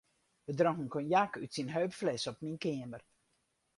We 0.47 0.51
dronken 0.59 0.87
konjak 0.93 1.31
út 1.43 1.53
syn 1.55 1.73
heupflesse 1.75 2.27
op 2.31 2.37
myn 2.43 2.61
keamer. 2.63 3.01